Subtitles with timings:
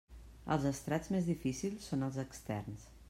[0.55, 2.89] Els estrats més difícils són els externs.